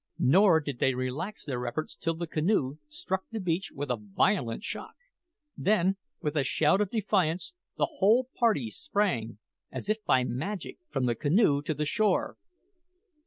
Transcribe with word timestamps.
Nor 0.17 0.61
did 0.61 0.79
they 0.79 0.95
relax 0.95 1.45
their 1.45 1.67
efforts 1.67 1.95
till 1.95 2.15
the 2.15 2.25
canoe 2.25 2.79
struck 2.87 3.21
the 3.31 3.39
beach 3.39 3.71
with 3.71 3.91
a 3.91 3.97
violent 4.01 4.63
shock; 4.63 4.95
then, 5.55 5.95
with 6.21 6.35
a 6.35 6.43
shout 6.43 6.81
of 6.81 6.89
defiance, 6.89 7.53
the 7.77 7.85
whole 7.99 8.27
party 8.35 8.71
sprang, 8.71 9.37
as 9.71 9.89
if 9.89 10.03
by 10.03 10.23
magic, 10.23 10.79
from 10.89 11.05
the 11.05 11.13
canoe 11.13 11.61
to 11.61 11.75
the 11.75 11.85
shore. 11.85 12.37